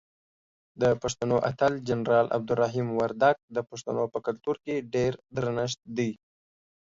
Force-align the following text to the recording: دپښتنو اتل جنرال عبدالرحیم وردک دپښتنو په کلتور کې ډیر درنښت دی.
دپښتنو 0.81 1.37
اتل 1.49 1.73
جنرال 1.87 2.27
عبدالرحیم 2.37 2.87
وردک 2.99 3.37
دپښتنو 3.55 4.03
په 4.13 4.19
کلتور 4.25 4.55
کې 4.65 4.85
ډیر 4.93 5.13
درنښت 5.35 5.79
دی. 5.97 6.11